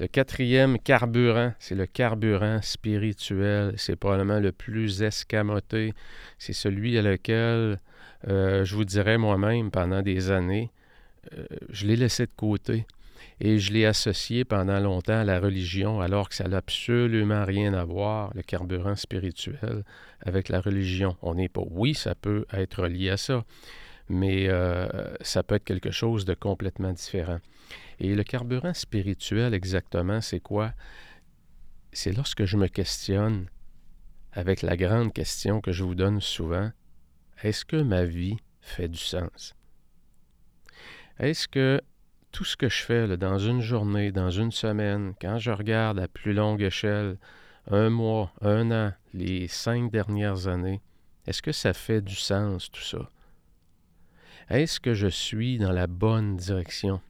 [0.00, 3.74] le quatrième carburant, c'est le carburant spirituel.
[3.76, 5.92] C'est probablement le plus escamoté.
[6.38, 7.78] C'est celui à lequel,
[8.26, 10.70] euh, je vous dirais moi-même, pendant des années,
[11.36, 12.86] euh, je l'ai laissé de côté
[13.42, 17.74] et je l'ai associé pendant longtemps à la religion, alors que ça n'a absolument rien
[17.74, 19.84] à voir, le carburant spirituel,
[20.22, 21.14] avec la religion.
[21.20, 23.44] On n'est pas, oui, ça peut être lié à ça,
[24.08, 24.88] mais euh,
[25.20, 27.40] ça peut être quelque chose de complètement différent.
[27.98, 30.72] Et le carburant spirituel, exactement, c'est quoi?
[31.92, 33.46] C'est lorsque je me questionne
[34.32, 36.70] avec la grande question que je vous donne souvent,
[37.42, 39.54] est-ce que ma vie fait du sens?
[41.18, 41.80] Est-ce que
[42.32, 46.08] tout ce que je fais dans une journée, dans une semaine, quand je regarde à
[46.08, 47.18] plus longue échelle,
[47.70, 50.80] un mois, un an, les cinq dernières années,
[51.26, 53.10] est-ce que ça fait du sens tout ça?
[54.48, 57.00] Est-ce que je suis dans la bonne direction?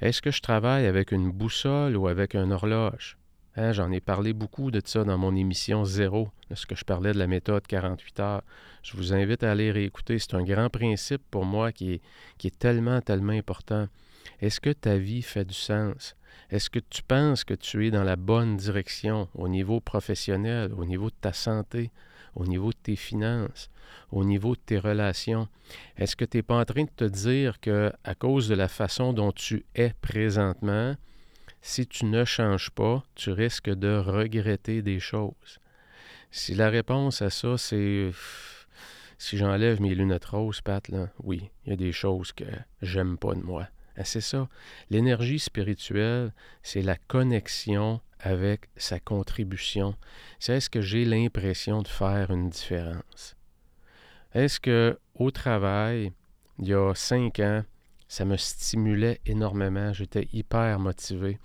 [0.00, 3.16] Est-ce que je travaille avec une boussole ou avec une horloge?
[3.58, 7.18] Hein, j'en ai parlé beaucoup de ça dans mon émission Zéro, lorsque je parlais de
[7.18, 8.42] la méthode 48 heures.
[8.82, 10.18] Je vous invite à aller réécouter.
[10.18, 12.02] C'est un grand principe pour moi qui est,
[12.36, 13.88] qui est tellement, tellement important.
[14.40, 16.16] Est-ce que ta vie fait du sens?
[16.50, 20.84] Est-ce que tu penses que tu es dans la bonne direction au niveau professionnel, au
[20.84, 21.90] niveau de ta santé,
[22.36, 23.70] au niveau de tes finances,
[24.12, 25.48] au niveau de tes relations?
[25.96, 28.68] Est-ce que tu n'es pas en train de te dire que à cause de la
[28.68, 30.94] façon dont tu es présentement,
[31.62, 35.58] si tu ne changes pas, tu risques de regretter des choses?
[36.30, 38.10] Si la réponse à ça, c'est
[39.18, 42.44] si j'enlève mes lunettes roses, Pat, là, oui, il y a des choses que
[42.82, 43.66] j'aime pas de moi.
[43.96, 44.48] Ah, c'est ça.
[44.90, 49.94] L'énergie spirituelle, c'est la connexion avec sa contribution.
[50.38, 53.36] C'est est-ce que j'ai l'impression de faire une différence?
[54.34, 56.12] Est-ce que au travail,
[56.58, 57.64] il y a cinq ans,
[58.08, 61.38] ça me stimulait énormément, j'étais hyper motivé.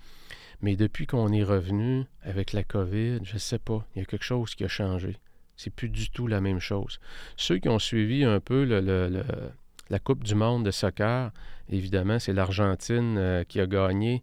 [0.60, 4.04] Mais depuis qu'on est revenu avec la COVID, je ne sais pas, il y a
[4.04, 5.16] quelque chose qui a changé.
[5.56, 7.00] C'est plus du tout la même chose.
[7.36, 11.32] Ceux qui ont suivi un peu la Coupe du monde de soccer,
[11.68, 14.22] évidemment, c'est l'Argentine euh, qui a gagné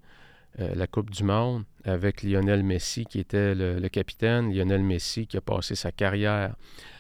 [0.60, 4.54] euh, la Coupe du monde avec Lionel Messi qui était le, capitaine.
[4.54, 6.56] Lionel Messi qui a passé sa carrière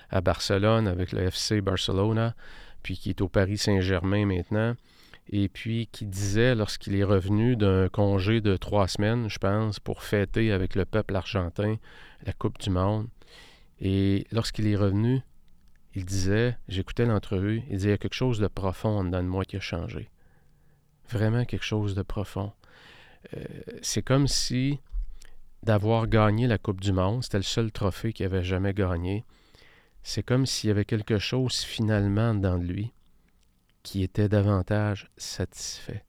[0.10, 2.36] à Barcelone avec le FC Barcelona,
[2.84, 4.76] puis qui est au Paris Saint-Germain maintenant.
[5.32, 10.02] Et puis qui disait, lorsqu'il est revenu d'un congé de trois semaines, je pense, pour
[10.02, 11.76] fêter avec le peuple argentin
[12.26, 13.08] la Coupe du Monde,
[13.80, 15.22] et lorsqu'il est revenu,
[15.96, 19.46] il disait, j'écoutais l'entrevue, il disait, il y a quelque chose de profond dans moi
[19.46, 20.10] qui a changé.
[21.10, 22.52] Vraiment quelque chose de profond.
[23.36, 23.46] Euh,
[23.82, 24.80] c'est comme si
[25.64, 29.26] d'avoir gagné la Coupe du Monde, c'était le seul trophée qu'il avait jamais gagné,
[30.04, 32.94] c'est comme s'il y avait quelque chose finalement dans lui
[33.84, 36.06] qui était davantage satisfait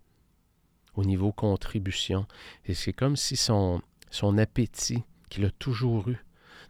[0.94, 2.27] au niveau contribution.
[2.66, 6.25] Et c'est comme si son, son appétit qu'il a toujours eu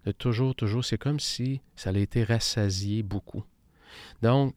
[0.04, 3.44] de toujours, toujours, c'est comme si ça allait été rassasié beaucoup.
[4.22, 4.54] Donc,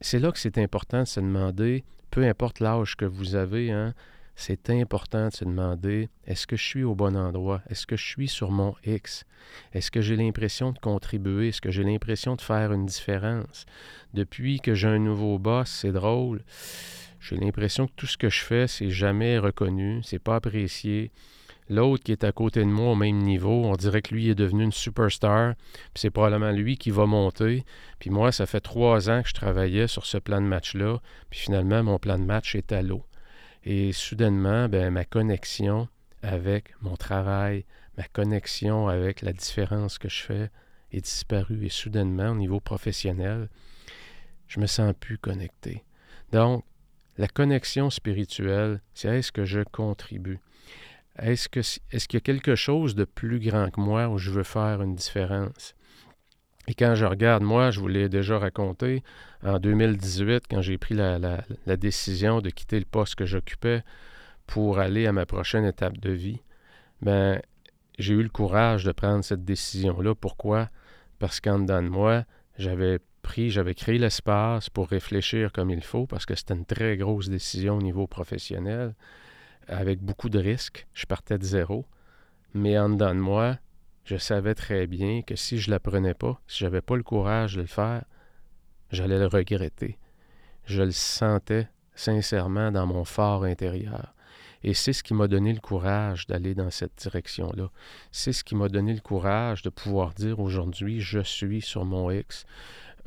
[0.00, 3.94] c'est là que c'est important de se demander, peu importe l'âge que vous avez, hein,
[4.36, 7.62] c'est important de se demander est-ce que je suis au bon endroit?
[7.70, 9.24] Est-ce que je suis sur mon X?
[9.72, 11.48] Est-ce que j'ai l'impression de contribuer?
[11.48, 13.64] Est-ce que j'ai l'impression de faire une différence?
[14.12, 16.42] Depuis que j'ai un nouveau boss, c'est drôle.
[17.18, 21.10] J'ai l'impression que tout ce que je fais, c'est jamais reconnu, c'est pas apprécié.
[21.68, 24.36] L'autre qui est à côté de moi au même niveau, on dirait que lui est
[24.36, 25.54] devenu une superstar,
[25.92, 27.64] puis c'est probablement lui qui va monter.
[27.98, 31.40] Puis moi, ça fait trois ans que je travaillais sur ce plan de match-là, puis
[31.40, 33.02] finalement, mon plan de match est à l'eau.
[33.68, 35.88] Et soudainement, ben, ma connexion
[36.22, 37.64] avec mon travail,
[37.98, 40.50] ma connexion avec la différence que je fais
[40.92, 41.66] est disparue.
[41.66, 43.48] Et soudainement, au niveau professionnel,
[44.46, 45.82] je me sens plus connecté.
[46.30, 46.64] Donc,
[47.18, 50.38] la connexion spirituelle, c'est est-ce que je contribue?
[51.18, 51.48] Est-ce
[51.90, 54.80] est-ce qu'il y a quelque chose de plus grand que moi où je veux faire
[54.80, 55.74] une différence?
[56.68, 59.02] Et quand je regarde, moi, je vous l'ai déjà raconté,
[59.44, 61.18] en 2018, quand j'ai pris la,
[61.76, 63.82] décision de quitter le poste que j'occupais
[64.46, 66.40] pour aller à ma prochaine étape de vie,
[67.02, 67.40] ben,
[67.98, 70.14] j'ai eu le courage de prendre cette décision-là.
[70.14, 70.70] Pourquoi?
[71.18, 72.24] Parce qu'en dedans de moi,
[72.58, 76.96] j'avais pris, j'avais créé l'espace pour réfléchir comme il faut parce que c'était une très
[76.96, 78.94] grosse décision au niveau professionnel,
[79.68, 80.86] avec beaucoup de risques.
[80.94, 81.86] Je partais de zéro.
[82.54, 83.58] Mais en dedans de moi,
[84.06, 86.96] je savais très bien que si je ne la prenais pas, si je n'avais pas
[86.96, 88.04] le courage de le faire,
[88.92, 89.98] j'allais le regretter.
[90.64, 94.14] Je le sentais sincèrement dans mon fort intérieur.
[94.62, 97.68] Et c'est ce qui m'a donné le courage d'aller dans cette direction-là.
[98.12, 102.08] C'est ce qui m'a donné le courage de pouvoir dire aujourd'hui, je suis sur mon
[102.10, 102.46] X.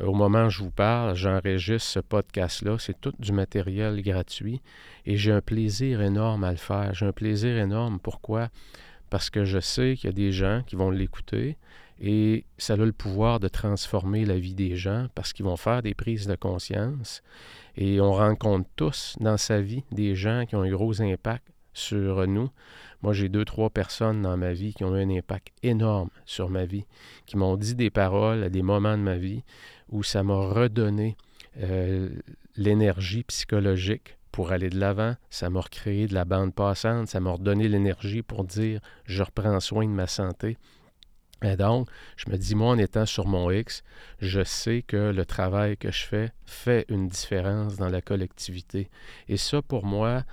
[0.01, 2.77] Au moment où je vous parle, j'enregistre ce podcast-là.
[2.77, 4.61] C'est tout du matériel gratuit
[5.05, 6.93] et j'ai un plaisir énorme à le faire.
[6.93, 7.99] J'ai un plaisir énorme.
[7.99, 8.49] Pourquoi?
[9.09, 11.57] Parce que je sais qu'il y a des gens qui vont l'écouter
[12.01, 15.81] et ça a le pouvoir de transformer la vie des gens parce qu'ils vont faire
[15.81, 17.21] des prises de conscience.
[17.75, 22.25] Et on rencontre tous dans sa vie des gens qui ont un gros impact sur
[22.27, 22.49] nous.
[23.01, 26.49] Moi, j'ai deux, trois personnes dans ma vie qui ont eu un impact énorme sur
[26.49, 26.85] ma vie,
[27.25, 29.43] qui m'ont dit des paroles à des moments de ma vie
[29.89, 31.15] où ça m'a redonné
[31.61, 32.09] euh,
[32.55, 35.15] l'énergie psychologique pour aller de l'avant.
[35.29, 37.07] Ça m'a recréé de la bande passante.
[37.07, 40.57] Ça m'a redonné l'énergie pour dire je reprends soin de ma santé.
[41.41, 43.83] Et donc, je me dis, moi, en étant sur mon X,
[44.19, 48.89] je sais que le travail que je fais fait une différence dans la collectivité.
[49.29, 50.25] Et ça, pour moi,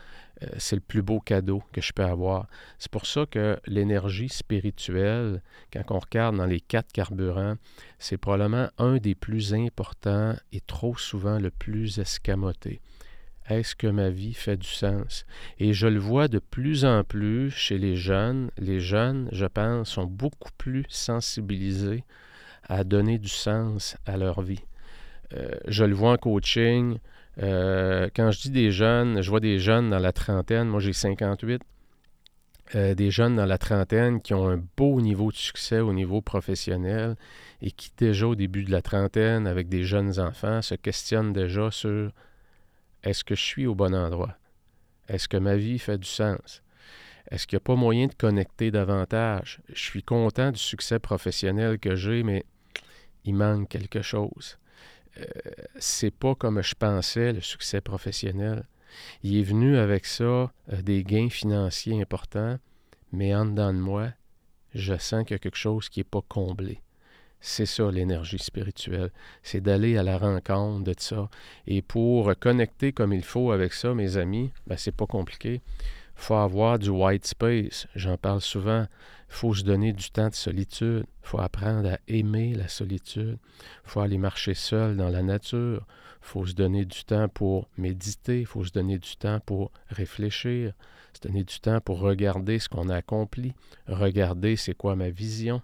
[0.42, 2.48] euh, c'est le plus beau cadeau que je peux avoir.
[2.78, 5.42] C'est pour ça que l'énergie spirituelle,
[5.72, 7.54] quand on regarde dans les quatre carburants,
[8.00, 12.80] c'est probablement un des plus importants et trop souvent le plus escamoté
[13.48, 15.24] est-ce que ma vie fait du sens?
[15.58, 18.50] Et je le vois de plus en plus chez les jeunes.
[18.58, 22.04] Les jeunes, je pense, sont beaucoup plus sensibilisés
[22.68, 24.64] à donner du sens à leur vie.
[25.34, 26.98] Euh, je le vois en coaching.
[27.42, 30.68] Euh, quand je dis des jeunes, je vois des jeunes dans la trentaine.
[30.68, 31.62] Moi, j'ai 58.
[32.74, 36.20] Euh, des jeunes dans la trentaine qui ont un beau niveau de succès au niveau
[36.20, 37.14] professionnel
[37.62, 41.70] et qui déjà au début de la trentaine, avec des jeunes enfants, se questionnent déjà
[41.70, 42.10] sur
[43.06, 44.36] est-ce que je suis au bon endroit?
[45.08, 46.62] Est-ce que ma vie fait du sens?
[47.30, 49.60] Est-ce qu'il n'y a pas moyen de connecter davantage?
[49.72, 52.44] Je suis content du succès professionnel que j'ai, mais
[53.24, 54.58] il manque quelque chose.
[55.18, 55.24] Euh,
[55.78, 58.64] c'est pas comme je pensais le succès professionnel.
[59.22, 62.58] Il est venu avec ça euh, des gains financiers importants,
[63.12, 64.08] mais en dedans de moi,
[64.74, 66.80] je sens qu'il y a quelque chose qui n'est pas comblé.
[67.40, 69.10] C'est ça l'énergie spirituelle.
[69.42, 71.28] C'est d'aller à la rencontre de ça.
[71.66, 75.60] Et pour connecter comme il faut avec ça, mes amis, ben, c'est pas compliqué.
[76.18, 77.86] Il faut avoir du white space.
[77.94, 78.86] J'en parle souvent.
[79.28, 81.04] Il faut se donner du temps de solitude.
[81.22, 83.38] Il faut apprendre à aimer la solitude.
[83.84, 85.86] Il faut aller marcher seul dans la nature.
[86.22, 88.40] Il faut se donner du temps pour méditer.
[88.40, 90.72] Il faut se donner du temps pour réfléchir.
[91.12, 93.54] Se donner du temps pour regarder ce qu'on a accompli.
[93.86, 95.60] Regarder c'est quoi ma vision.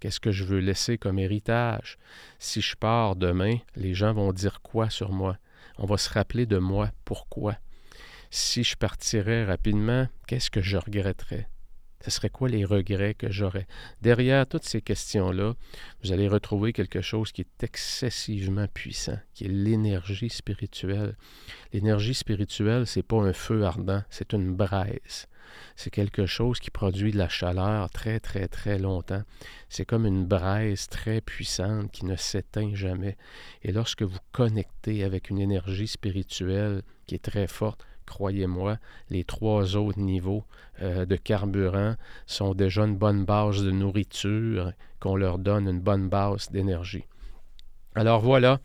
[0.00, 1.98] Qu'est-ce que je veux laisser comme héritage?
[2.38, 5.36] Si je pars demain, les gens vont dire quoi sur moi?
[5.76, 6.90] On va se rappeler de moi.
[7.04, 7.56] Pourquoi?
[8.30, 11.48] Si je partirais rapidement, qu'est-ce que je regretterais?
[12.02, 13.66] Ce serait quoi les regrets que j'aurais?
[14.00, 15.54] Derrière toutes ces questions-là,
[16.02, 21.14] vous allez retrouver quelque chose qui est excessivement puissant, qui est l'énergie spirituelle.
[21.74, 25.28] L'énergie spirituelle, c'est pas un feu ardent, c'est une braise.
[25.76, 29.22] C'est quelque chose qui produit de la chaleur très, très, très longtemps.
[29.68, 33.16] C'est comme une braise très puissante qui ne s'éteint jamais.
[33.62, 38.78] Et lorsque vous connectez avec une énergie spirituelle qui est très forte, croyez-moi,
[39.08, 40.44] les trois autres niveaux
[40.82, 41.94] euh, de carburant
[42.26, 47.04] sont déjà une bonne base de nourriture, qu'on leur donne une bonne base d'énergie.
[47.94, 48.60] Alors voilà,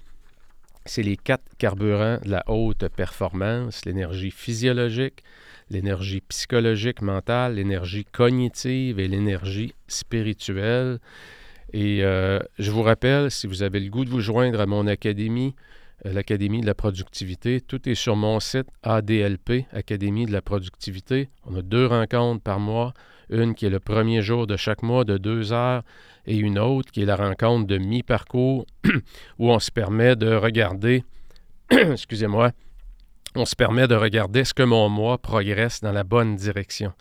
[0.85, 5.23] c'est les quatre carburants de la haute performance, l'énergie physiologique,
[5.69, 10.99] l'énergie psychologique, mentale, l'énergie cognitive et l'énergie spirituelle.
[11.73, 14.87] Et euh, je vous rappelle, si vous avez le goût de vous joindre à mon
[14.87, 15.55] académie,
[16.05, 17.61] euh, l'Académie de la productivité.
[17.61, 21.29] Tout est sur mon site ADLP, Académie de la productivité.
[21.45, 22.93] On a deux rencontres par mois,
[23.29, 25.83] une qui est le premier jour de chaque mois de deux heures
[26.27, 28.65] et une autre qui est la rencontre de mi-parcours
[29.39, 31.03] où on se permet de regarder,
[31.71, 32.51] excusez-moi,
[33.35, 36.93] on se permet de regarder est-ce que mon mois progresse dans la bonne direction.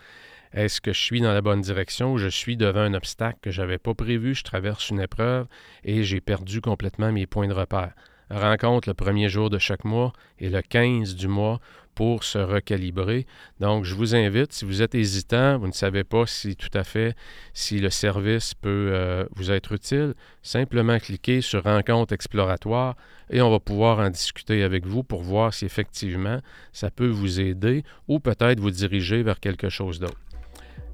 [0.52, 3.50] Est-ce que je suis dans la bonne direction ou je suis devant un obstacle que
[3.50, 5.46] je n'avais pas prévu, je traverse une épreuve
[5.84, 7.92] et j'ai perdu complètement mes points de repère?
[8.34, 11.60] Rencontre le premier jour de chaque mois et le 15 du mois
[11.94, 13.26] pour se recalibrer.
[13.60, 16.84] Donc, je vous invite, si vous êtes hésitant, vous ne savez pas si tout à
[16.84, 17.16] fait,
[17.52, 22.96] si le service peut euh, vous être utile, simplement cliquez sur Rencontre exploratoire
[23.30, 26.40] et on va pouvoir en discuter avec vous pour voir si effectivement
[26.72, 30.18] ça peut vous aider ou peut-être vous diriger vers quelque chose d'autre.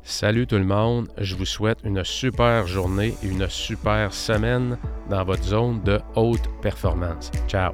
[0.02, 4.78] Salut tout le monde, je vous souhaite une super journée et une super semaine
[5.10, 7.30] dans votre zone de haute performance.
[7.46, 7.72] Ciao!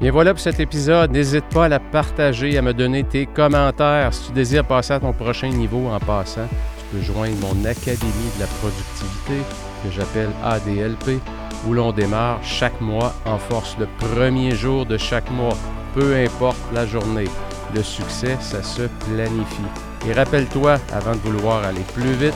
[0.00, 1.10] Bien voilà pour cet épisode.
[1.10, 4.14] N'hésite pas à la partager, à me donner tes commentaires.
[4.14, 6.46] Si tu désires passer à ton prochain niveau en passant,
[6.78, 9.42] tu peux joindre mon Académie de la productivité
[9.82, 11.20] que j'appelle ADLP,
[11.66, 15.56] où l'on démarre chaque mois en force le premier jour de chaque mois,
[15.92, 17.26] peu importe la journée.
[17.74, 19.62] Le succès, ça se planifie.
[20.08, 22.34] Et rappelle-toi, avant de vouloir aller plus vite,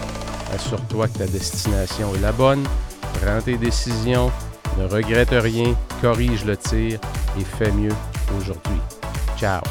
[0.55, 2.65] assure-toi que ta destination est la bonne,
[3.21, 4.31] prends tes décisions,
[4.79, 6.99] ne regrette rien, corrige le tir
[7.39, 7.95] et fais mieux
[8.37, 8.81] aujourd'hui.
[9.37, 9.63] Ciao